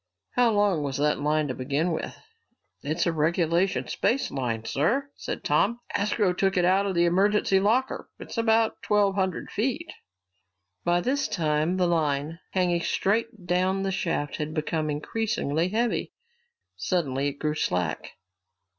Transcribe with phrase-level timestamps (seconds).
[0.31, 2.17] "How long was that line to begin with?"
[2.81, 5.79] "It's a regulation space line, sir," said Tom.
[5.93, 8.09] "Astro took it out of the emergency locker.
[8.17, 9.93] It's about twelve hundred feet."
[10.83, 16.13] By this time the line, hanging straight down the shaft, had become increasingly heavy.
[16.75, 18.13] Suddenly it grew slack.